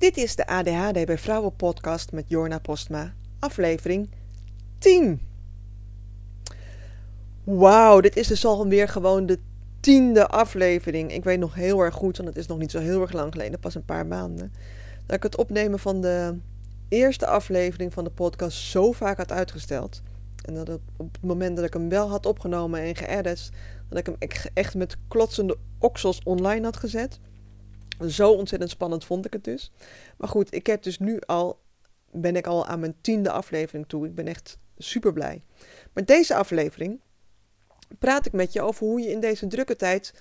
[0.00, 4.10] Dit is de ADHD bij Vrouwen podcast met Jorna Postma, aflevering
[4.78, 5.20] 10.
[7.44, 9.38] Wauw, dit is dus alweer gewoon de
[9.80, 11.12] tiende aflevering.
[11.12, 13.32] Ik weet nog heel erg goed, want het is nog niet zo heel erg lang
[13.32, 14.52] geleden, pas een paar maanden,
[15.06, 16.38] dat ik het opnemen van de
[16.88, 20.02] eerste aflevering van de podcast zo vaak had uitgesteld.
[20.44, 23.50] En dat op het moment dat ik hem wel had opgenomen en geëdit,
[23.88, 24.16] dat ik hem
[24.54, 27.20] echt met klotsende oksels online had gezet.
[28.08, 29.72] Zo ontzettend spannend vond ik het dus.
[30.16, 31.60] Maar goed, ik heb dus nu al,
[32.10, 34.06] ben ik al aan mijn tiende aflevering toe.
[34.06, 35.42] Ik ben echt super blij.
[35.92, 37.00] Maar deze aflevering
[37.98, 40.14] praat ik met je over hoe je in deze drukke tijd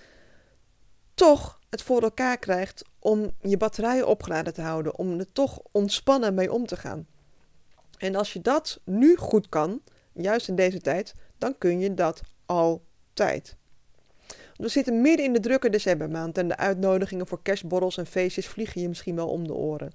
[1.13, 4.98] toch het voor elkaar krijgt om je batterijen opgeladen te houden.
[4.98, 7.07] Om er toch ontspannen mee om te gaan.
[7.98, 9.81] En als je dat nu goed kan,
[10.13, 13.57] juist in deze tijd, dan kun je dat altijd.
[14.59, 18.82] We zitten midden in de drukke decembermaand en de uitnodigingen voor kerstborrels en feestjes vliegen
[18.82, 19.91] je misschien wel om de oren.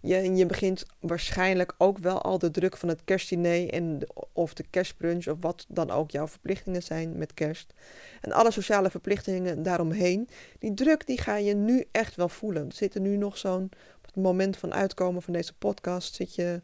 [0.00, 4.64] Je, je begint waarschijnlijk ook wel al de druk van het kerstdiner en of de
[4.70, 7.74] kerstbrunch of wat dan ook jouw verplichtingen zijn met kerst.
[8.20, 10.28] En alle sociale verplichtingen daaromheen.
[10.58, 12.68] Die druk die ga je nu echt wel voelen.
[12.68, 13.64] We zitten nu nog zo'n,
[13.96, 16.62] op het moment van uitkomen van deze podcast, zit je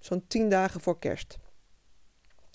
[0.00, 1.38] zo'n tien dagen voor kerst.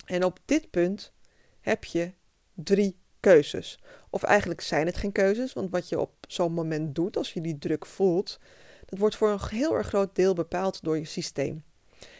[0.04, 1.12] En op dit punt
[1.60, 2.12] heb je
[2.54, 2.96] drie
[3.26, 3.78] keuzes.
[4.10, 7.40] Of eigenlijk zijn het geen keuzes, want wat je op zo'n moment doet, als je
[7.40, 8.38] die druk voelt,
[8.84, 11.64] dat wordt voor een heel erg groot deel bepaald door je systeem.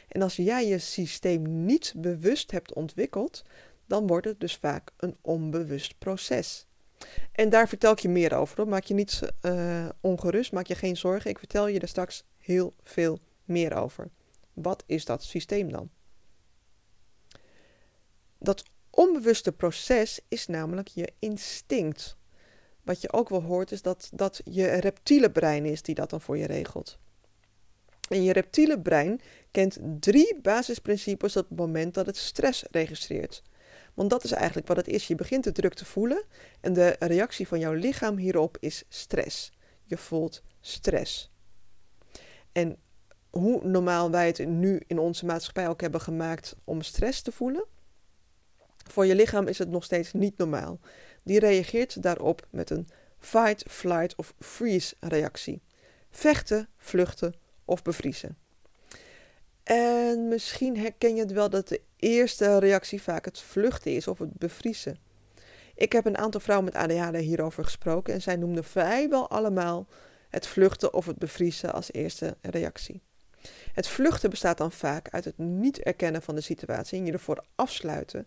[0.09, 3.43] En als jij je systeem niet bewust hebt ontwikkeld,
[3.87, 6.67] dan wordt het dus vaak een onbewust proces.
[7.33, 8.69] En daar vertel ik je meer over.
[8.69, 11.31] Maak je niet uh, ongerust, maak je geen zorgen.
[11.31, 14.09] Ik vertel je er straks heel veel meer over.
[14.53, 15.91] Wat is dat systeem dan?
[18.39, 18.63] Dat
[18.97, 22.16] onbewuste proces is namelijk je instinct.
[22.83, 26.20] Wat je ook wel hoort is dat dat je reptiele brein is die dat dan
[26.20, 26.98] voor je regelt.
[28.08, 33.42] En je reptiele brein kent drie basisprincipes op het moment dat het stress registreert.
[33.95, 35.06] Want dat is eigenlijk wat het is.
[35.06, 36.24] Je begint de druk te voelen
[36.61, 39.52] en de reactie van jouw lichaam hierop is stress.
[39.85, 41.30] Je voelt stress.
[42.52, 42.77] En
[43.30, 47.64] hoe normaal wij het nu in onze maatschappij ook hebben gemaakt om stress te voelen,
[48.91, 50.80] voor je lichaam is het nog steeds niet normaal.
[51.23, 52.89] Die reageert daarop met een
[53.19, 55.63] fight, flight of freeze reactie.
[56.11, 58.36] Vechten, vluchten of bevriezen.
[59.63, 64.19] En misschien herken je het wel dat de eerste reactie vaak het vluchten is of
[64.19, 64.98] het bevriezen.
[65.74, 69.86] Ik heb een aantal vrouwen met ADHD hierover gesproken en zij noemden vrijwel allemaal
[70.29, 73.03] het vluchten of het bevriezen als eerste reactie.
[73.73, 77.45] Het vluchten bestaat dan vaak uit het niet erkennen van de situatie en je ervoor
[77.55, 78.27] afsluiten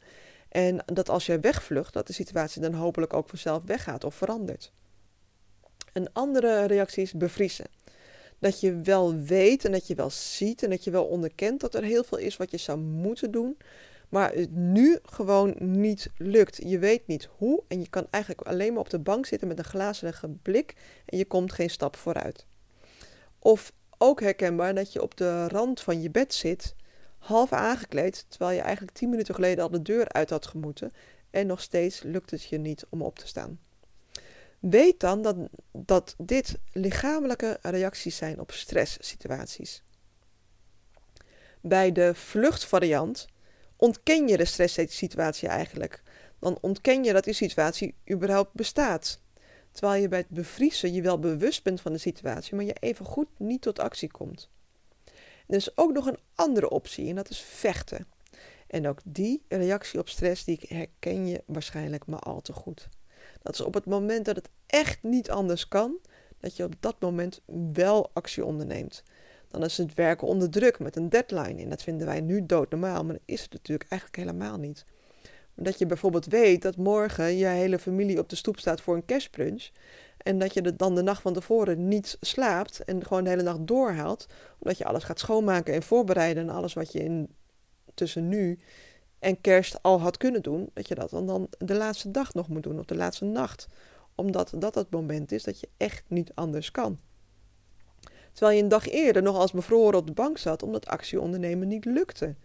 [0.50, 4.72] en dat als je wegvlucht, dat de situatie dan hopelijk ook vanzelf weggaat of verandert.
[5.94, 7.66] Een andere reactie is bevriezen.
[8.40, 11.76] Dat je wel weet en dat je wel ziet en dat je wel onderkent dat
[11.76, 13.58] er heel veel is wat je zou moeten doen,
[14.10, 16.60] maar het nu gewoon niet lukt.
[16.64, 19.58] Je weet niet hoe en je kan eigenlijk alleen maar op de bank zitten met
[19.58, 22.46] een glazige blik en je komt geen stap vooruit.
[23.40, 26.76] Of ook herkenbaar dat je op de rand van je bed zit
[27.20, 30.92] half aangekleed, terwijl je eigenlijk tien minuten geleden al de deur uit had gemoeten
[31.30, 33.60] en nog steeds lukt het je niet om op te staan.
[34.60, 35.36] Weet dan dat,
[35.72, 39.84] dat dit lichamelijke reacties zijn op stresssituaties.
[41.62, 43.28] Bij de vluchtvariant
[43.76, 46.02] ontken je de stresssituatie eigenlijk.
[46.40, 49.20] Dan ontken je dat die situatie überhaupt bestaat.
[49.72, 53.06] Terwijl je bij het bevriezen je wel bewust bent van de situatie, maar je even
[53.06, 54.50] goed niet tot actie komt.
[55.50, 58.08] Er is ook nog een andere optie en dat is vechten.
[58.68, 62.90] En ook die reactie op stress, die herken je waarschijnlijk maar al te goed.
[63.42, 65.98] Dat is op het moment dat het echt niet anders kan,
[66.40, 67.42] dat je op dat moment
[67.74, 69.04] wel actie onderneemt.
[69.52, 71.62] Dan is het werken onder druk met een deadline.
[71.62, 74.86] En dat vinden wij nu doodnormaal, maar dat is het natuurlijk eigenlijk helemaal niet.
[75.56, 79.06] Dat je bijvoorbeeld weet dat morgen je hele familie op de stoep staat voor een
[79.06, 79.70] kerstbrunch.
[80.30, 83.68] En dat je dan de nacht van tevoren niet slaapt en gewoon de hele nacht
[83.68, 84.26] doorhaalt.
[84.60, 87.36] Omdat je alles gaat schoonmaken en voorbereiden en alles wat je in,
[87.94, 88.60] tussen nu
[89.20, 90.70] en kerst al had kunnen doen.
[90.74, 93.68] Dat je dat dan, dan de laatste dag nog moet doen of de laatste nacht.
[94.16, 97.00] Omdat dat het moment is dat je echt niet anders kan.
[98.32, 101.68] Terwijl je een dag eerder nog als bevroren op de bank zat omdat actie ondernemen
[101.68, 102.36] niet lukte.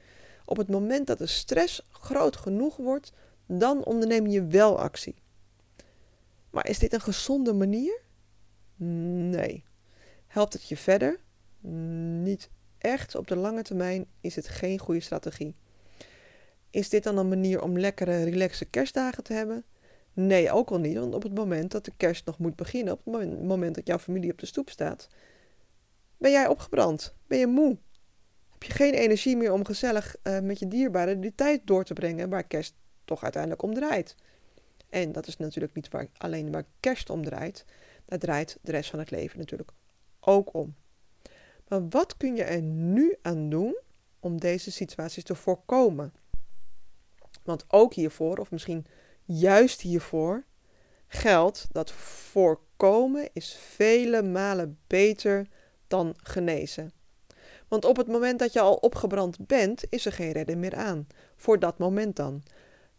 [0.44, 3.12] Op het moment dat de stress groot genoeg wordt,
[3.46, 5.22] dan onderneem je wel actie.
[6.54, 8.00] Maar is dit een gezonde manier?
[8.76, 9.64] Nee.
[10.26, 11.20] Helpt het je verder?
[12.22, 13.14] Niet echt.
[13.14, 15.56] Op de lange termijn is het geen goede strategie.
[16.70, 19.64] Is dit dan een manier om lekkere, relaxe kerstdagen te hebben?
[20.12, 20.98] Nee, ook al niet.
[20.98, 23.98] Want op het moment dat de kerst nog moet beginnen, op het moment dat jouw
[23.98, 25.08] familie op de stoep staat,
[26.16, 27.14] Ben jij opgebrand?
[27.26, 27.78] Ben je moe?
[28.50, 31.92] Heb je geen energie meer om gezellig uh, met je dierbaren die tijd door te
[31.92, 32.74] brengen waar kerst
[33.04, 34.14] toch uiteindelijk om draait?
[34.94, 37.64] En dat is natuurlijk niet waar, alleen waar kerst om draait.
[38.04, 39.70] Daar draait de rest van het leven natuurlijk
[40.20, 40.74] ook om.
[41.68, 43.78] Maar wat kun je er nu aan doen
[44.20, 46.12] om deze situaties te voorkomen?
[47.42, 48.86] Want ook hiervoor, of misschien
[49.24, 50.44] juist hiervoor,
[51.06, 55.46] geldt dat voorkomen is vele malen beter
[55.86, 56.92] dan genezen.
[57.68, 61.06] Want op het moment dat je al opgebrand bent, is er geen redden meer aan.
[61.36, 62.42] Voor dat moment dan.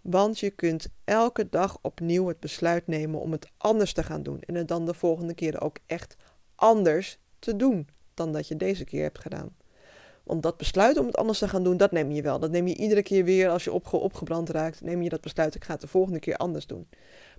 [0.09, 4.39] Want je kunt elke dag opnieuw het besluit nemen om het anders te gaan doen.
[4.39, 6.15] En het dan de volgende keer ook echt
[6.55, 9.55] anders te doen dan dat je deze keer hebt gedaan.
[10.23, 12.39] Want dat besluit om het anders te gaan doen, dat neem je wel.
[12.39, 14.81] Dat neem je iedere keer weer als je opge opgebrand raakt.
[14.81, 16.87] Neem je dat besluit, ik ga het de volgende keer anders doen.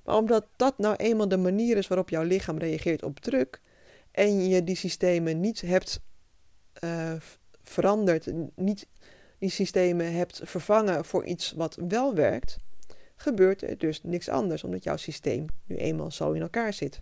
[0.05, 3.61] Maar omdat dat nou eenmaal de manier is waarop jouw lichaam reageert op druk.
[4.11, 6.01] En je die systemen niet hebt
[6.85, 7.13] uh,
[7.63, 8.87] veranderd, niet
[9.39, 12.57] die systemen hebt vervangen voor iets wat wel werkt,
[13.17, 17.01] gebeurt er dus niks anders, omdat jouw systeem nu eenmaal zo in elkaar zit.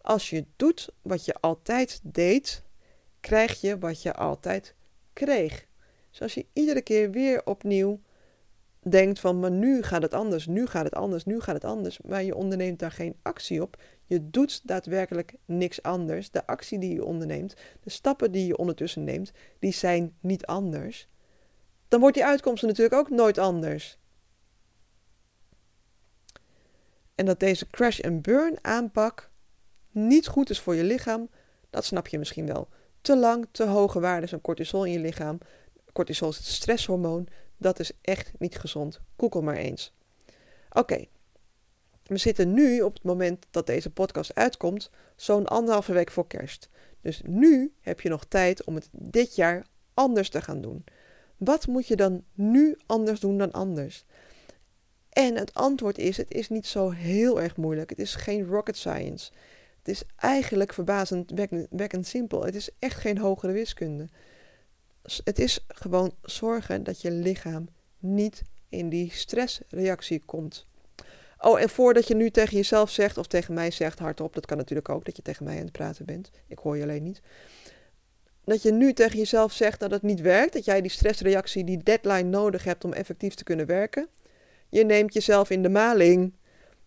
[0.00, 2.62] Als je doet wat je altijd deed,
[3.20, 4.74] krijg je wat je altijd
[5.12, 5.66] kreeg.
[6.10, 8.00] Dus als je iedere keer weer opnieuw
[8.80, 12.00] denkt van, maar nu gaat het anders, nu gaat het anders, nu gaat het anders,
[12.00, 16.30] maar je onderneemt daar geen actie op, je doet daadwerkelijk niks anders.
[16.30, 21.08] De actie die je onderneemt, de stappen die je ondertussen neemt, die zijn niet anders.
[21.88, 23.98] Dan wordt die uitkomst natuurlijk ook nooit anders.
[27.14, 29.30] En dat deze crash and burn aanpak
[29.90, 31.28] niet goed is voor je lichaam,
[31.70, 32.68] dat snap je misschien wel.
[33.00, 35.38] Te lang, te hoge waarden van cortisol in je lichaam.
[35.92, 37.28] Cortisol is het stresshormoon.
[37.56, 39.00] Dat is echt niet gezond.
[39.16, 39.94] Google maar eens.
[40.70, 41.04] Oké,
[42.06, 46.68] we zitten nu op het moment dat deze podcast uitkomt, zo'n anderhalve week voor kerst.
[47.00, 50.84] Dus nu heb je nog tijd om het dit jaar anders te gaan doen.
[51.36, 54.04] Wat moet je dan nu anders doen dan anders?
[55.08, 57.90] En het antwoord is: het is niet zo heel erg moeilijk.
[57.90, 59.32] Het is geen rocket science.
[59.78, 61.32] Het is eigenlijk verbazend
[61.70, 62.44] wekkend simpel.
[62.44, 64.08] Het is echt geen hogere wiskunde.
[65.24, 67.68] Het is gewoon zorgen dat je lichaam
[67.98, 70.66] niet in die stressreactie komt.
[71.38, 74.56] Oh, en voordat je nu tegen jezelf zegt of tegen mij zegt hardop, dat kan
[74.56, 76.30] natuurlijk ook dat je tegen mij aan het praten bent.
[76.46, 77.20] Ik hoor je alleen niet.
[78.46, 81.82] Dat je nu tegen jezelf zegt dat het niet werkt, dat jij die stressreactie, die
[81.82, 84.08] deadline nodig hebt om effectief te kunnen werken.
[84.68, 86.34] Je neemt jezelf in de maling.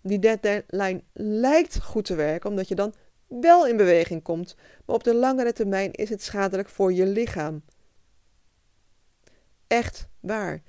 [0.01, 2.93] Die deadline lijkt goed te werken, omdat je dan
[3.27, 4.55] wel in beweging komt.
[4.85, 7.63] Maar op de langere termijn is het schadelijk voor je lichaam.
[9.67, 10.61] Echt waar.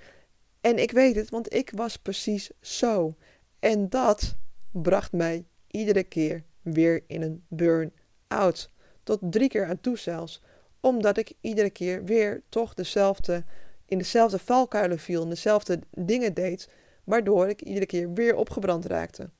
[0.61, 3.17] En ik weet het, want ik was precies zo.
[3.59, 4.37] En dat
[4.73, 8.71] bracht mij iedere keer weer in een burn-out.
[9.03, 10.43] Tot drie keer aan toe zelfs.
[10.81, 13.45] Omdat ik iedere keer weer toch dezelfde,
[13.87, 16.69] in dezelfde valkuilen viel en dezelfde dingen deed.
[17.05, 19.31] Waardoor ik iedere keer weer opgebrand raakte.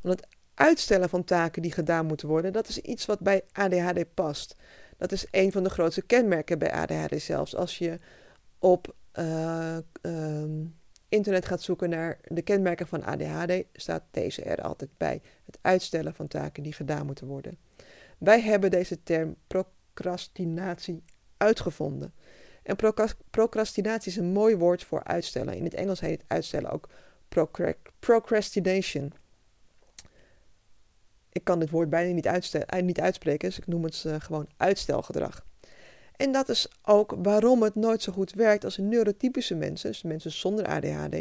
[0.00, 4.14] Want het uitstellen van taken die gedaan moeten worden, dat is iets wat bij ADHD
[4.14, 4.56] past.
[4.96, 7.56] Dat is een van de grootste kenmerken bij ADHD zelfs.
[7.56, 7.98] Als je
[8.58, 9.76] op uh,
[11.08, 15.20] internet gaat zoeken naar de kenmerken van ADHD, staat deze er altijd bij.
[15.44, 17.58] Het uitstellen van taken die gedaan moeten worden.
[18.22, 21.02] Wij hebben deze term procrastinatie
[21.36, 22.14] uitgevonden.
[22.62, 22.76] En
[23.30, 25.54] procrastinatie is een mooi woord voor uitstellen.
[25.54, 26.88] In het Engels heet het uitstellen ook
[27.98, 29.12] procrastination.
[31.32, 34.48] Ik kan dit woord bijna niet, eh, niet uitspreken, dus ik noem het uh, gewoon
[34.56, 35.46] uitstelgedrag.
[36.16, 40.32] En dat is ook waarom het nooit zo goed werkt als neurotypische mensen, dus mensen
[40.32, 41.16] zonder ADHD,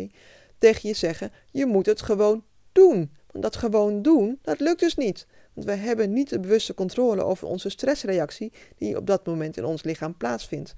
[0.58, 3.12] tegen je zeggen: je moet het gewoon doen.
[3.31, 5.27] Want dat gewoon doen, dat lukt dus niet.
[5.53, 9.65] Want we hebben niet de bewuste controle over onze stressreactie die op dat moment in
[9.65, 10.75] ons lichaam plaatsvindt.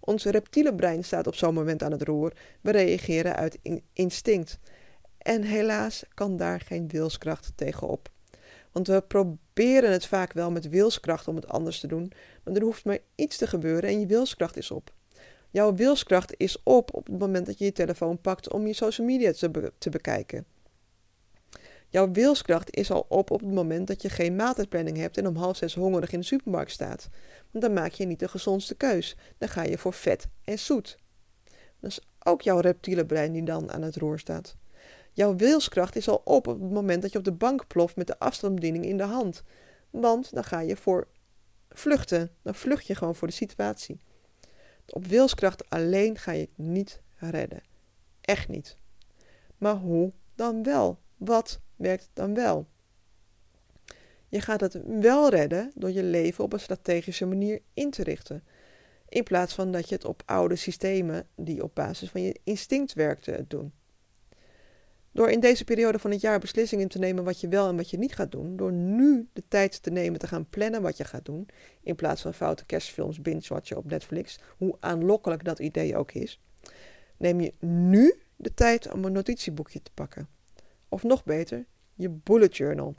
[0.00, 2.32] Ons reptiele brein staat op zo'n moment aan het roer.
[2.60, 3.58] We reageren uit
[3.92, 4.58] instinct.
[5.18, 8.10] En helaas kan daar geen wilskracht tegenop.
[8.72, 12.12] Want we proberen het vaak wel met wilskracht om het anders te doen,
[12.44, 14.92] maar er hoeft maar iets te gebeuren en je wilskracht is op.
[15.50, 19.06] Jouw wilskracht is op op het moment dat je je telefoon pakt om je social
[19.06, 20.46] media te, te bekijken.
[21.96, 25.36] Jouw wilskracht is al op op het moment dat je geen maaltijdplanning hebt en om
[25.36, 27.08] half zes hongerig in de supermarkt staat.
[27.50, 29.16] Want dan maak je niet de gezondste keus.
[29.38, 30.98] Dan ga je voor vet en zoet.
[31.80, 34.56] Dat is ook jouw reptiele brein die dan aan het roer staat.
[35.12, 38.06] Jouw wilskracht is al op op het moment dat je op de bank ploft met
[38.06, 39.42] de afstandsbediening in de hand.
[39.90, 41.08] Want dan ga je voor
[41.70, 42.30] vluchten.
[42.42, 44.00] Dan vlucht je gewoon voor de situatie.
[44.86, 47.62] Op wilskracht alleen ga je het niet redden.
[48.20, 48.76] Echt niet.
[49.58, 50.98] Maar hoe dan wel?
[51.16, 52.66] Wat werkt dan wel?
[54.28, 58.44] Je gaat het wel redden door je leven op een strategische manier in te richten.
[59.08, 62.92] In plaats van dat je het op oude systemen die op basis van je instinct
[62.92, 63.72] werkten doen.
[65.12, 67.90] Door in deze periode van het jaar beslissingen te nemen wat je wel en wat
[67.90, 71.04] je niet gaat doen, door nu de tijd te nemen te gaan plannen wat je
[71.04, 71.48] gaat doen,
[71.82, 76.40] in plaats van foute kerstfilms binge-watchen op Netflix, hoe aanlokkelijk dat idee ook is,
[77.16, 80.28] neem je nu de tijd om een notitieboekje te pakken.
[80.88, 82.94] Of nog beter, je bullet journal.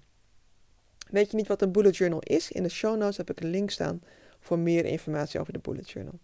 [1.10, 2.52] Weet je niet wat een bullet journal is?
[2.52, 4.02] In de show notes heb ik een link staan
[4.40, 6.20] voor meer informatie over de bullet journal.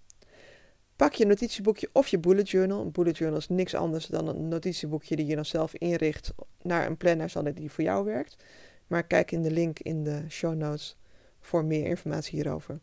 [0.95, 2.81] Pak je notitieboekje of je bullet journal.
[2.81, 6.85] Een bullet journal is niks anders dan een notitieboekje die je dan zelf inricht naar
[6.85, 8.43] een planner, zodat die voor jou werkt.
[8.87, 10.97] Maar kijk in de link in de show notes
[11.39, 12.79] voor meer informatie hierover.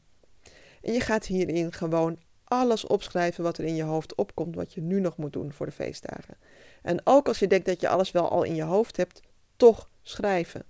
[0.82, 2.18] En je gaat hierin gewoon
[2.50, 5.66] alles opschrijven wat er in je hoofd opkomt, wat je nu nog moet doen voor
[5.66, 6.36] de feestdagen.
[6.82, 9.20] En ook als je denkt dat je alles wel al in je hoofd hebt,
[9.56, 10.64] toch schrijven.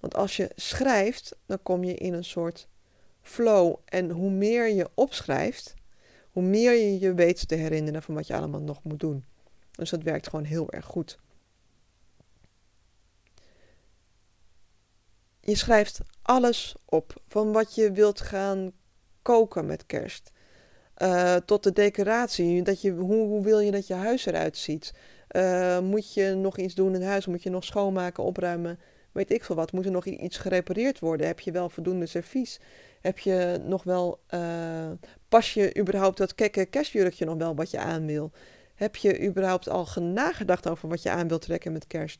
[0.00, 2.68] Want als je schrijft, dan kom je in een soort
[3.20, 3.76] flow.
[3.84, 5.74] En hoe meer je opschrijft,
[6.30, 9.24] hoe meer je je weet te herinneren van wat je allemaal nog moet doen.
[9.70, 11.18] Dus dat werkt gewoon heel erg goed.
[15.40, 17.22] Je schrijft alles op.
[17.28, 18.72] Van wat je wilt gaan
[19.22, 20.32] koken met kerst.
[20.98, 22.62] Uh, tot de decoratie.
[22.62, 24.94] Dat je, hoe, wil je dat je huis eruit ziet?
[25.30, 27.26] Uh, moet je nog iets doen in huis?
[27.26, 28.78] Moet je nog schoonmaken, opruimen?
[29.12, 29.72] Weet ik veel wat.
[29.72, 31.26] Moet er nog iets gerepareerd worden?
[31.26, 32.60] Heb je wel voldoende servies?
[33.00, 34.90] Heb je nog wel, uh,
[35.28, 38.30] pas je überhaupt dat kekke kerstjurkje nog wel wat je aan wil?
[38.74, 42.18] Heb je überhaupt al nagedacht over wat je aan wilt trekken met kerst?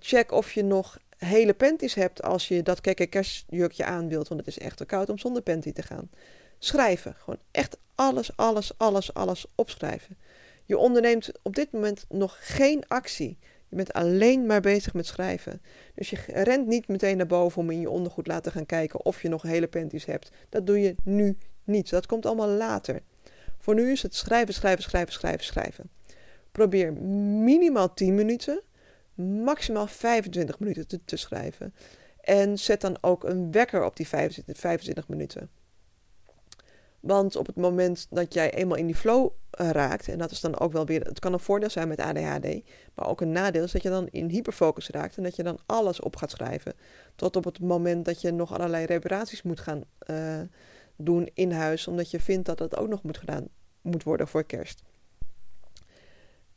[0.00, 4.40] Check of je nog hele panties hebt als je dat kekke kerstjurkje aan wilt, want
[4.40, 6.10] het is echt te koud om zonder panty te gaan.
[6.58, 10.16] Schrijven, gewoon echt alles, alles, alles, alles opschrijven.
[10.64, 13.38] Je onderneemt op dit moment nog geen actie.
[13.68, 15.62] Je bent alleen maar bezig met schrijven.
[15.94, 19.22] Dus je rent niet meteen naar boven om in je ondergoed laten gaan kijken of
[19.22, 20.30] je nog hele panties hebt.
[20.48, 21.90] Dat doe je nu niet.
[21.90, 23.02] Dat komt allemaal later.
[23.58, 25.90] Voor nu is het schrijven, schrijven, schrijven, schrijven, schrijven.
[26.52, 28.62] Probeer minimaal 10 minuten,
[29.44, 31.74] maximaal 25 minuten te, te schrijven.
[32.20, 35.50] En zet dan ook een wekker op die 25, 25 minuten.
[37.06, 40.40] Want op het moment dat jij eenmaal in die flow eh, raakt, en dat is
[40.40, 42.62] dan ook wel weer, het kan een voordeel zijn met ADHD,
[42.94, 45.58] maar ook een nadeel is dat je dan in hyperfocus raakt en dat je dan
[45.66, 46.74] alles op gaat schrijven.
[47.16, 50.40] Tot op het moment dat je nog allerlei reparaties moet gaan uh,
[50.96, 53.48] doen in huis, omdat je vindt dat dat ook nog moet gedaan
[53.80, 54.82] moet worden voor kerst.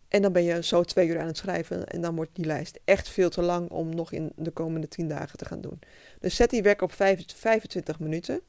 [0.08, 2.80] En dan ben je zo twee uur aan het schrijven en dan wordt die lijst
[2.86, 5.80] echt veel te lang om nog in de komende tien dagen te gaan doen.
[6.20, 8.42] Dus zet die werk op 25 minuten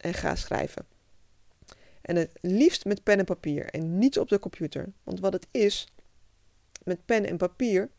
[0.00, 0.95] en ga schrijven.
[2.06, 4.92] En het liefst met pen en papier en niet op de computer.
[5.02, 5.88] Want wat het is,
[6.84, 7.90] met pen en papier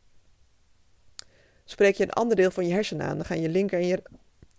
[1.64, 3.16] spreek je een ander deel van je hersenen aan.
[3.16, 4.02] Dan gaan je linker en je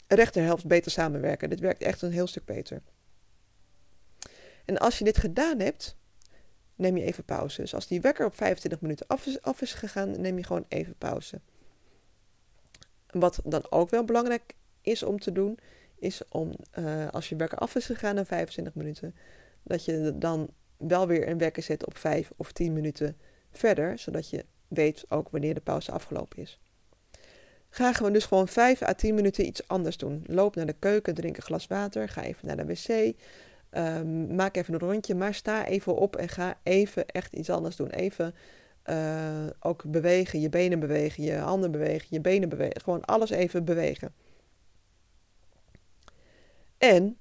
[0.06, 1.50] rechterhelft beter samenwerken.
[1.50, 2.82] Dit werkt echt een heel stuk beter.
[4.64, 5.96] En als je dit gedaan hebt,
[6.74, 7.60] neem je even pauze.
[7.60, 11.40] Dus als die wekker op 25 minuten af is, gegaan, neem je gewoon even pauze.
[13.10, 15.58] Wat dan ook wel belangrijk is om te doen,
[15.98, 19.14] is om uh, als je wekker af is gegaan na 25 minuten,
[19.62, 23.16] dat je dan wel weer een wekker zet op 5 of 10 minuten
[23.50, 26.60] verder, zodat je weet ook wanneer de pauze afgelopen is.
[27.70, 30.24] Ga gewoon dus gewoon 5 à 10 minuten iets anders doen.
[30.26, 33.14] Loop naar de keuken, drink een glas water, ga even naar de wc,
[33.70, 37.76] um, maak even een rondje, maar sta even op en ga even echt iets anders
[37.76, 37.90] doen.
[37.90, 38.34] Even
[38.90, 42.80] uh, ook bewegen, je benen bewegen, je handen bewegen, je benen bewegen.
[42.80, 44.14] Gewoon alles even bewegen.
[46.78, 47.18] En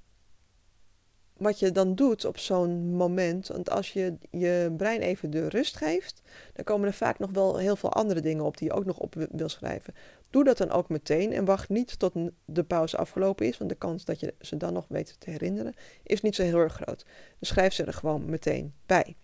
[1.37, 5.77] wat je dan doet op zo'n moment, want als je je brein even de rust
[5.77, 6.21] geeft,
[6.53, 8.97] dan komen er vaak nog wel heel veel andere dingen op die je ook nog
[8.97, 9.93] op wil schrijven.
[10.29, 12.13] Doe dat dan ook meteen en wacht niet tot
[12.45, 15.73] de pauze afgelopen is, want de kans dat je ze dan nog weet te herinneren
[16.03, 17.05] is niet zo heel erg groot.
[17.39, 19.15] Dus schrijf ze er gewoon meteen bij.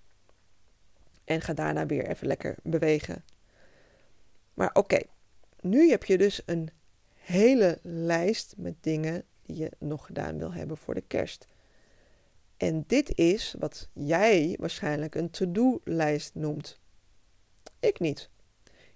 [1.25, 3.24] En ga daarna weer even lekker bewegen.
[4.53, 5.00] Maar oké,
[5.62, 6.70] nu heb je dus een
[7.13, 11.46] hele lijst met dingen die je nog gedaan wil hebben voor de kerst.
[12.63, 16.79] En dit is wat jij waarschijnlijk een to-do-lijst noemt.
[17.79, 18.29] Ik niet.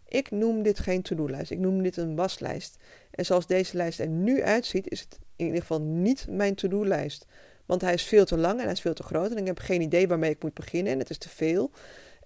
[0.08, 1.52] Ik noem dit geen to-do-lijst.
[1.52, 2.78] Ik noem dit een waslijst.
[3.12, 7.26] En zoals deze lijst er nu uitziet, is het in ieder geval niet mijn to-do-lijst.
[7.66, 9.32] Want hij is veel te lang en hij is veel te groot.
[9.32, 10.94] En ik heb geen idee waarmee ik moet beginnen.
[10.94, 11.72] En het is te veel.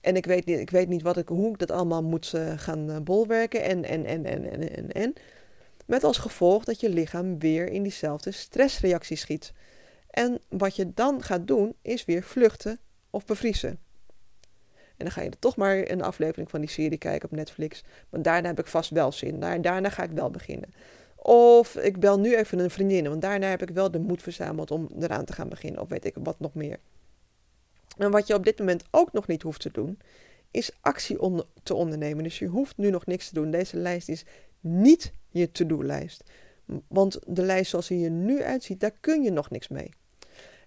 [0.01, 2.53] En ik weet niet, ik weet niet wat ik, hoe ik dat allemaal moet uh,
[2.55, 3.63] gaan uh, bolwerken.
[3.63, 5.13] En, en, en, en, en, en, en.
[5.85, 9.53] Met als gevolg dat je lichaam weer in diezelfde stressreactie schiet.
[10.11, 13.79] En wat je dan gaat doen, is weer vluchten of bevriezen.
[14.97, 17.83] En dan ga je toch maar een aflevering van die serie kijken op Netflix.
[18.09, 19.39] Want daarna heb ik vast wel zin.
[19.39, 20.69] Daarna ga ik wel beginnen.
[21.15, 24.71] Of ik bel nu even een vriendin, want daarna heb ik wel de moed verzameld
[24.71, 25.81] om eraan te gaan beginnen.
[25.81, 26.79] Of weet ik wat nog meer.
[27.97, 29.99] En wat je op dit moment ook nog niet hoeft te doen,
[30.51, 31.17] is actie
[31.63, 32.23] te ondernemen.
[32.23, 33.51] Dus je hoeft nu nog niks te doen.
[33.51, 34.25] Deze lijst is
[34.59, 36.23] niet je to-do-lijst.
[36.87, 39.89] Want de lijst zoals die er nu uitziet, daar kun je nog niks mee.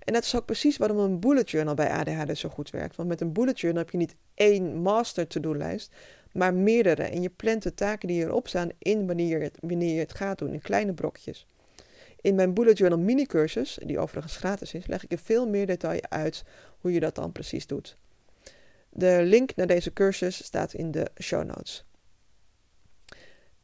[0.05, 2.97] En dat is ook precies waarom een bullet journal bij ADHD zo goed werkt.
[2.97, 5.93] Want met een bullet journal heb je niet één master to-do-lijst,
[6.33, 7.03] maar meerdere.
[7.03, 10.15] En je plant de taken die erop staan in wanneer je, het, wanneer je het
[10.15, 11.47] gaat doen, in kleine brokjes.
[12.21, 15.67] In mijn bullet journal mini cursus, die overigens gratis is, leg ik in veel meer
[15.67, 16.45] detail uit
[16.79, 17.97] hoe je dat dan precies doet.
[18.91, 21.85] De link naar deze cursus staat in de show notes.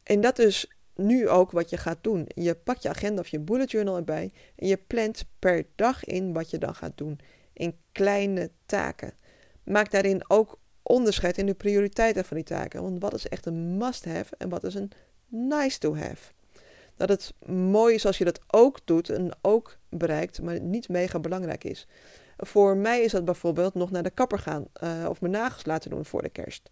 [0.03, 2.25] En dat is nu ook wat je gaat doen.
[2.27, 6.33] Je pakt je agenda of je bullet journal erbij en je plant per dag in
[6.33, 7.19] wat je dan gaat doen.
[7.53, 9.13] In kleine taken.
[9.63, 12.81] Maak daarin ook onderscheid in de prioriteiten van die taken.
[12.81, 14.91] Want wat is echt een must-have en wat is een
[15.27, 16.31] nice-to-have?
[16.95, 21.19] Dat het mooi is als je dat ook doet en ook bereikt, maar niet mega
[21.19, 21.87] belangrijk is.
[22.37, 25.89] Voor mij is dat bijvoorbeeld nog naar de kapper gaan uh, of mijn nagels laten
[25.89, 26.69] doen voor de kerst.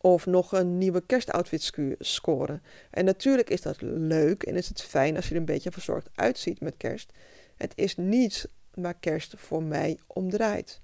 [0.00, 2.62] Of nog een nieuwe kerstoutfit scoren.
[2.90, 6.08] En natuurlijk is dat leuk en is het fijn als je er een beetje verzorgd
[6.14, 7.12] uitziet met kerst.
[7.56, 10.80] Het is niet waar kerst voor mij om draait.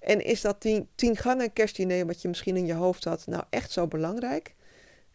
[0.00, 3.44] En is dat tien, tien gangen kerstdiner wat je misschien in je hoofd had nou
[3.50, 4.54] echt zo belangrijk?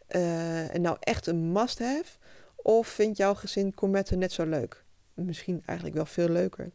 [0.08, 2.18] Uh, en nou echt een must-have?
[2.56, 4.84] Of vindt jouw gezin gourmetten net zo leuk?
[5.14, 6.70] Misschien eigenlijk wel veel leuker.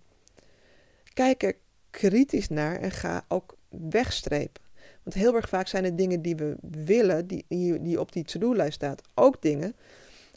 [1.14, 1.56] Kijk er
[1.90, 4.64] kritisch naar en ga ook wegstrepen.
[5.04, 7.46] Want heel erg vaak zijn het dingen die we willen, die,
[7.82, 9.76] die, op die to-do-lijst staat, ook dingen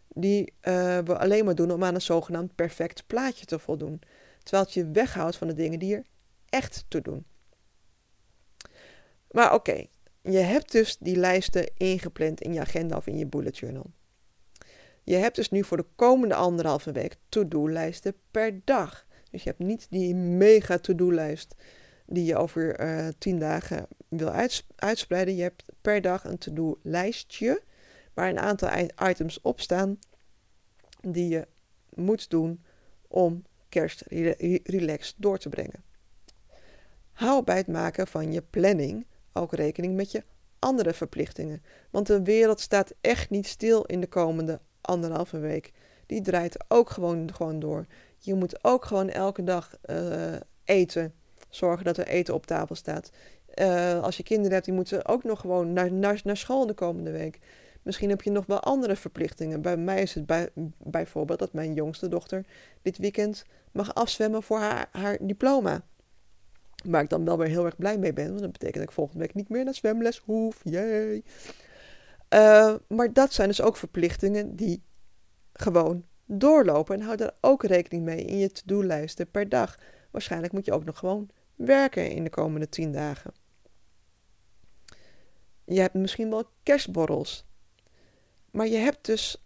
[0.09, 4.01] die uh, we alleen maar doen om aan een zogenaamd perfect plaatje te voldoen.
[4.43, 6.05] Terwijl het je weghoudt van de dingen die er
[6.49, 7.25] echt toe doen.
[9.31, 9.87] Maar oké,
[10.23, 13.91] je hebt dus die lijsten ingepland in je agenda of in je bullet journal.
[15.03, 19.07] Je hebt dus nu voor de komende anderhalve week to-do-lijsten per dag.
[19.31, 21.55] Dus je hebt niet die mega to-do-lijst
[22.07, 25.37] die je over uh, tien dagen wil uitspreiden.
[25.37, 27.63] Je hebt per dag een to-do-lijstje
[28.15, 28.69] waar een aantal
[29.09, 29.99] items op staan
[31.01, 31.47] die je
[31.95, 32.65] moet doen
[33.09, 34.03] om kerst
[34.63, 35.83] relaxed door te brengen.
[37.13, 40.23] Hou bij het maken van je planning ook rekening met je
[40.59, 41.63] andere verplichtingen.
[41.91, 45.73] Want de wereld staat echt niet stil in de komende anderhalve week.
[46.07, 47.87] Die draait ook gewoon, gewoon door.
[48.19, 51.15] Je moet ook gewoon elke dag uh, eten.
[51.55, 53.11] Zorgen dat er eten op tafel staat.
[53.55, 56.75] Uh, als je kinderen hebt, die moeten ook nog gewoon naar, naar, naar school de
[56.75, 57.39] komende week.
[57.83, 59.63] Misschien heb je nog wel andere verplichtingen.
[59.63, 62.47] Bij mij is het bij, bijvoorbeeld dat mijn jongste dochter
[62.83, 65.83] dit weekend mag afzwemmen voor haar, haar diploma.
[66.85, 68.29] Waar ik dan wel weer heel erg blij mee ben.
[68.29, 70.61] Want dat betekent dat ik volgende week niet meer naar zwemles hoef.
[70.63, 71.25] Jee.
[72.35, 74.83] Uh, maar dat zijn dus ook verplichtingen die
[75.53, 76.95] gewoon doorlopen.
[76.95, 79.79] En hou daar ook rekening mee in je to-do-lijsten per dag.
[80.11, 83.33] Waarschijnlijk moet je ook nog gewoon werken in de komende tien dagen.
[85.65, 87.45] Je hebt misschien wel kerstborrels.
[88.51, 89.45] Maar je hebt dus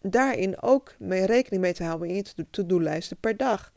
[0.00, 3.72] daarin ook mee rekening mee te houden in je to-do-lijsten per dag.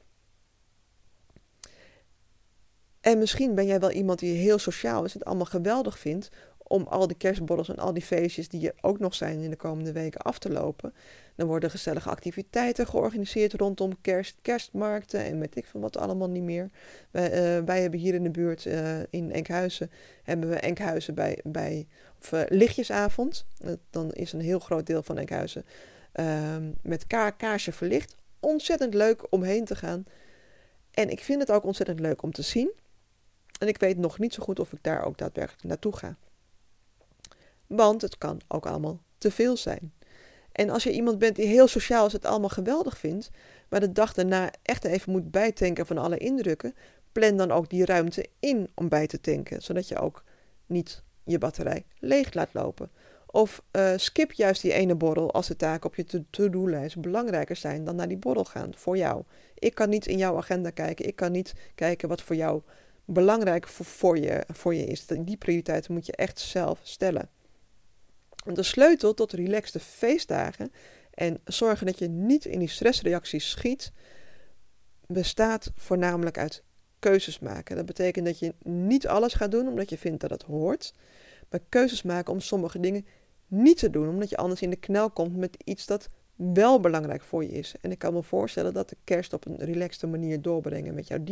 [3.01, 6.29] En misschien ben jij wel iemand die heel sociaal is en het allemaal geweldig vindt
[6.71, 9.55] om al die kerstborrels en al die feestjes die er ook nog zijn in de
[9.55, 10.93] komende weken af te lopen.
[11.35, 16.43] Dan worden gezellige activiteiten georganiseerd rondom kerst, kerstmarkten en weet ik van wat allemaal niet
[16.43, 16.69] meer.
[17.11, 19.91] Wij, uh, wij hebben hier in de buurt uh, in Enkhuizen,
[20.23, 21.87] hebben we Enkhuizen bij, bij
[22.19, 23.45] of, uh, lichtjesavond.
[23.89, 25.65] dan is een heel groot deel van Enkhuizen
[26.11, 28.15] ehm, met ka kaarsje verlicht.
[28.39, 30.03] Ontzettend leuk om heen te gaan.
[30.91, 32.71] En ik vind het ook ontzettend leuk om te zien.
[33.59, 36.17] En ik weet nog niet zo goed of ik daar ook daadwerkelijk naartoe ga.
[37.75, 39.93] Want het kan ook allemaal te veel zijn.
[40.51, 43.29] En als je iemand bent die heel sociaal is, het allemaal geweldig vindt,
[43.69, 46.75] maar de dag daarna echt even moet bijtanken van alle indrukken,
[47.11, 50.23] plan dan ook die ruimte in om bij te tanken, zodat je ook
[50.65, 52.89] niet je batterij leeg laat lopen.
[53.25, 57.83] Of uh, skip juist die ene borrel als de taken op je to-do-lijst belangrijker zijn
[57.83, 59.23] dan naar die borrel gaan voor jou.
[59.55, 62.61] Ik kan niet in jouw agenda kijken, ik kan niet kijken wat voor jou
[63.05, 65.05] belangrijk voor, voor, je, voor je is.
[65.05, 67.29] Die prioriteiten moet je echt zelf stellen.
[68.43, 70.71] De sleutel tot relaxte feestdagen
[71.13, 73.91] en zorgen dat je niet in die stressreacties schiet,
[75.07, 76.63] bestaat voornamelijk uit
[76.99, 77.75] keuzes maken.
[77.75, 80.93] Dat betekent dat je niet alles gaat doen omdat je vindt dat het hoort,
[81.49, 83.05] maar keuzes maken om sommige dingen
[83.47, 87.21] niet te doen, omdat je anders in de knel komt met iets dat wel belangrijk
[87.21, 87.75] voor je is.
[87.81, 91.23] En ik kan me voorstellen dat de kerst op een relaxte manier doorbrengen met jouw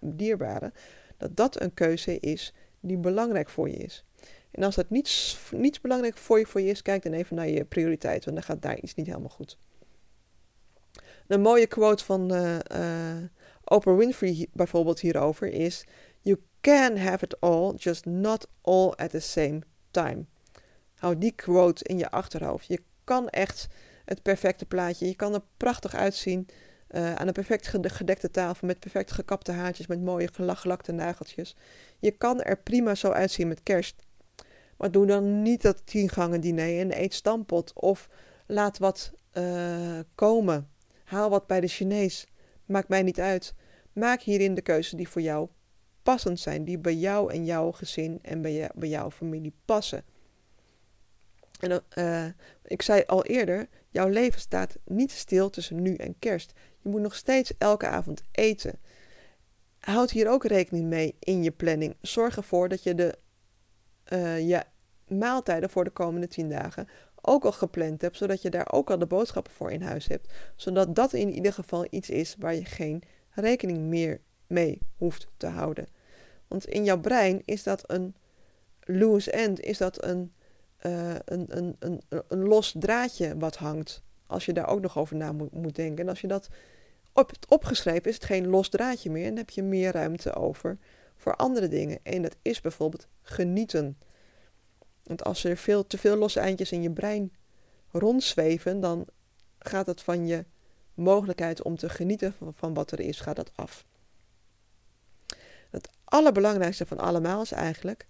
[0.00, 0.72] dierbaren
[1.16, 4.04] dat dat een keuze is die belangrijk voor je is.
[4.50, 7.48] En als dat niets, niets belangrijk voor je, voor je is, kijk dan even naar
[7.48, 9.58] je prioriteit, want dan gaat daar iets niet helemaal goed.
[11.26, 12.56] Een mooie quote van uh,
[13.64, 15.84] Oprah Winfrey bijvoorbeeld hierover is:
[16.20, 20.24] You can have it all, just not all at the same time.
[20.94, 22.66] Hou die quote in je achterhoofd.
[22.66, 23.66] Je kan echt
[24.04, 26.48] het perfecte plaatje, je kan er prachtig uitzien.
[26.90, 31.56] Uh, aan een perfect gedekte tafel met perfect gekapte haartjes, met mooie gelakte nageltjes.
[31.98, 34.06] Je kan er prima zo uitzien met kerst.
[34.78, 37.72] Maar doe dan niet dat tiengangen diner en eet stampot.
[37.74, 38.08] Of
[38.46, 40.68] laat wat uh, komen.
[41.04, 42.26] Haal wat bij de Chinees.
[42.66, 43.54] Maakt mij niet uit.
[43.92, 45.48] Maak hierin de keuzes die voor jou
[46.02, 46.64] passend zijn.
[46.64, 50.04] Die bij jou en jouw gezin en bij, je, bij jouw familie passen.
[51.58, 52.24] En uh,
[52.64, 56.52] ik zei al eerder, jouw leven staat niet stil tussen nu en kerst.
[56.82, 58.78] Je moet nog steeds elke avond eten.
[59.78, 61.96] Houd hier ook rekening mee in je planning.
[62.00, 63.18] Zorg ervoor dat je de
[64.12, 64.62] uh, je
[65.06, 66.88] maaltijden voor de komende tien dagen
[67.20, 70.32] ook al gepland hebt, zodat je daar ook al de boodschappen voor in huis hebt.
[70.56, 75.46] Zodat dat in ieder geval iets is waar je geen rekening meer mee hoeft te
[75.46, 75.86] houden.
[76.48, 78.14] Want in jouw brein is dat een
[78.80, 80.32] loose end, is dat een,
[80.86, 84.02] uh, een, een, een, een los draadje wat hangt.
[84.26, 86.04] Als je daar ook nog over na moet, moet denken.
[86.04, 86.48] En als je dat
[87.12, 89.22] op, opgeschreven is, het geen los draadje meer.
[89.22, 90.78] En dan heb je meer ruimte over
[91.18, 91.98] voor andere dingen.
[92.02, 93.98] En dat is bijvoorbeeld genieten.
[95.02, 97.32] Want als er veel, te veel losse eindjes in je brein
[97.90, 99.06] rondzweven, dan
[99.58, 100.44] gaat het van je
[100.94, 103.86] mogelijkheid om te genieten van, wat er is, gaat dat af.
[105.70, 108.06] Het allerbelangrijkste van allemaal is eigenlijk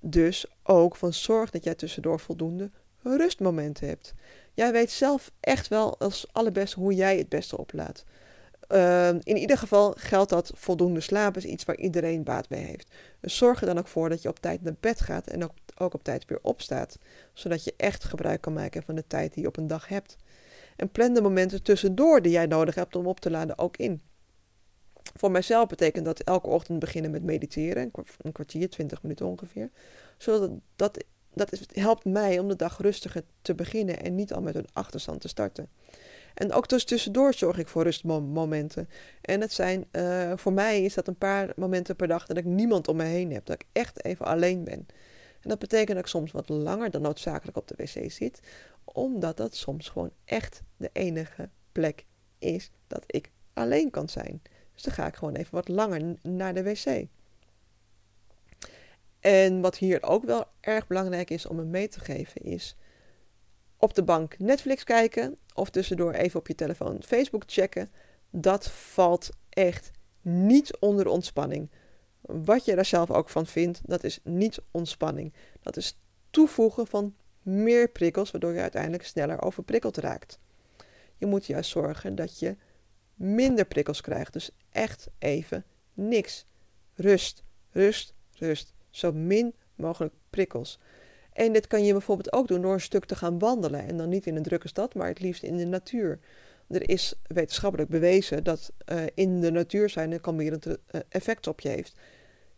[0.00, 2.70] dus ook van zorg dat jij tussendoor voldoende
[3.02, 4.14] rustmomenten hebt.
[4.54, 8.04] Jij weet zelf echt wel als allerbeste hoe jij het beste oplaat.
[8.72, 12.94] Uh, in ieder geval geldt dat voldoende slaap is iets waar iedereen baat bij heeft.
[13.20, 15.52] Dus zorg er dan ook voor dat je op tijd naar bed gaat en ook,
[15.76, 16.98] ook op tijd weer opstaat.
[17.32, 20.16] Zodat je echt gebruik kan maken van de tijd die je op een dag hebt.
[20.76, 24.02] En plan de momenten tussendoor die jij nodig hebt om op te laden ook in.
[25.14, 29.70] Voor mijzelf betekent dat elke ochtend beginnen met mediteren, een kwartier, twintig minuten ongeveer.
[30.18, 31.04] Zodat dat,
[31.34, 35.20] dat helpt mij om de dag rustiger te beginnen en niet al met een achterstand
[35.20, 35.68] te starten.
[36.34, 38.88] En ook dus tussendoor zorg ik voor rustmomenten.
[39.20, 42.44] En het zijn, uh, voor mij is dat een paar momenten per dag dat ik
[42.44, 43.46] niemand om me heen heb.
[43.46, 44.86] Dat ik echt even alleen ben.
[45.40, 48.40] En dat betekent dat ik soms wat langer dan noodzakelijk op de wc zit.
[48.84, 52.04] Omdat dat soms gewoon echt de enige plek
[52.38, 54.42] is dat ik alleen kan zijn.
[54.72, 57.06] Dus dan ga ik gewoon even wat langer naar de wc.
[59.20, 62.76] En wat hier ook wel erg belangrijk is om me mee te geven is
[63.82, 67.90] op de bank Netflix kijken of tussendoor even op je telefoon Facebook checken.
[68.30, 69.90] Dat valt echt
[70.20, 71.70] niet onder ontspanning.
[72.20, 75.32] Wat je daar zelf ook van vindt, dat is niet ontspanning.
[75.60, 75.98] Dat is
[76.30, 80.38] toevoegen van meer prikkels, waardoor je uiteindelijk sneller overprikkeld raakt.
[81.16, 82.56] Je moet juist zorgen dat je
[83.14, 84.32] minder prikkels krijgt.
[84.32, 85.64] Dus echt even
[85.94, 86.46] niks.
[86.94, 88.74] Rust, rust, rust.
[88.90, 90.78] Zo min mogelijk prikkels.
[91.32, 93.86] En dit kan je bijvoorbeeld ook doen door een stuk te gaan wandelen.
[93.86, 96.18] En dan niet in een drukke stad, maar het liefst in de natuur.
[96.68, 100.74] Er is wetenschappelijk bewezen dat uh, in de natuur zijn een kalmerend uh,
[101.08, 101.96] effect op je heeft.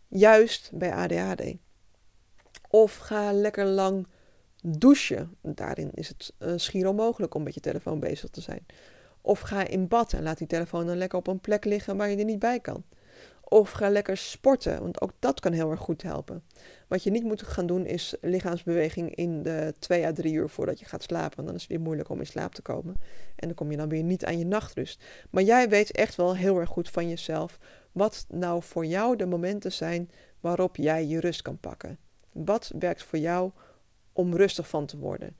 [0.07, 1.55] Juist bij ADHD.
[2.69, 4.07] Of ga lekker lang
[4.61, 5.37] douchen.
[5.41, 8.65] Daarin is het uh, schier onmogelijk om met je telefoon bezig te zijn.
[9.21, 12.09] Of ga in bad en laat die telefoon dan lekker op een plek liggen waar
[12.09, 12.83] je er niet bij kan.
[13.43, 16.43] Of ga lekker sporten, want ook dat kan heel erg goed helpen.
[16.87, 20.79] Wat je niet moet gaan doen is lichaamsbeweging in de 2 à 3 uur voordat
[20.79, 21.35] je gaat slapen.
[21.35, 22.95] Want dan is het weer moeilijk om in slaap te komen.
[23.35, 25.03] En dan kom je dan weer niet aan je nachtrust.
[25.29, 27.59] Maar jij weet echt wel heel erg goed van jezelf
[27.91, 31.97] wat nou voor jou de momenten zijn waarop jij je rust kan pakken.
[32.31, 33.51] Wat werkt voor jou
[34.13, 35.37] om rustig van te worden?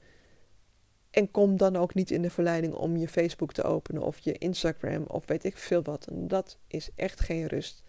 [1.12, 4.38] En kom dan ook niet in de verleiding om je Facebook te openen of je
[4.38, 6.08] Instagram of weet ik veel wat.
[6.12, 7.84] Dat is echt geen rust.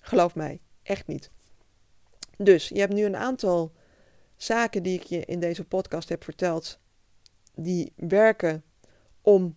[0.00, 1.30] Geloof mij, echt niet.
[2.42, 3.72] Dus je hebt nu een aantal
[4.36, 6.80] zaken die ik je in deze podcast heb verteld,
[7.54, 8.64] die werken
[9.20, 9.56] om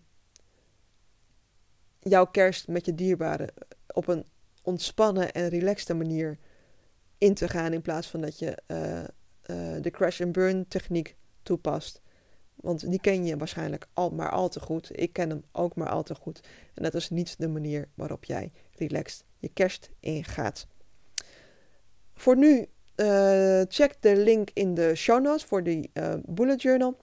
[2.00, 3.54] jouw kerst met je dierbaren
[3.88, 4.26] op een
[4.62, 6.38] ontspannen en relaxte manier
[7.17, 11.15] in te gaan, in plaats van dat je uh, uh, de crash and burn techniek
[11.43, 12.02] toepast.
[12.56, 15.00] Want die ken je waarschijnlijk al maar al te goed.
[15.00, 16.48] Ik ken hem ook maar al te goed.
[16.74, 20.67] En dat is niet de manier waarop jij relaxed je kerst ingaat.
[22.15, 26.97] Voor nu, uh, check de link in de show notes voor die uh, bullet journal.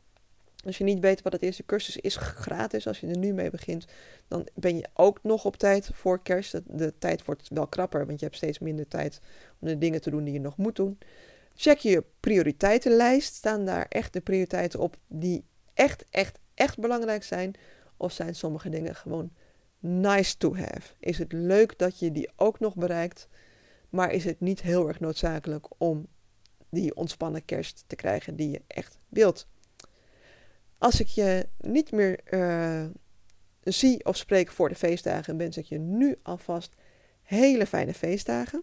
[0.65, 2.87] Als je niet weet wat het is, de cursus is gratis.
[2.87, 3.85] Als je er nu mee begint,
[4.29, 6.61] dan ben je ook nog op tijd voor kerst.
[6.67, 9.21] De tijd wordt wel krapper, want je hebt steeds minder tijd
[9.61, 10.99] om de dingen te doen die je nog moet doen.
[11.55, 13.35] Check je prioriteitenlijst.
[13.35, 15.45] Staan daar echt de prioriteiten op die
[15.75, 17.55] echt, echt, echt belangrijk zijn?
[17.97, 19.31] Of zijn sommige dingen gewoon
[19.79, 20.95] nice to have?
[20.99, 23.29] Is het leuk dat je die ook nog bereikt?
[23.91, 26.07] Maar is het niet heel erg noodzakelijk om
[26.69, 29.47] die ontspannen kerst te krijgen die je echt wilt?
[30.79, 32.87] Als ik je niet meer uh,
[33.63, 36.75] zie of spreek voor de feestdagen, wens ik je nu alvast
[37.23, 38.63] hele fijne feestdagen.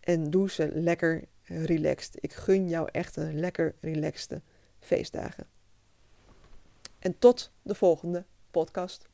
[0.00, 2.16] En doe ze lekker relaxed.
[2.20, 4.42] Ik gun jou echt een lekker relaxte
[4.80, 5.46] feestdagen.
[6.98, 9.08] En tot de volgende podcast.